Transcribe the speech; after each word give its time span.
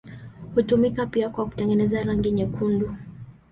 Hutumika 0.55 1.05
pia 1.05 1.29
kwa 1.29 1.45
kutengeneza 1.45 2.03
rangi 2.03 2.31
nyekundu. 2.31 2.95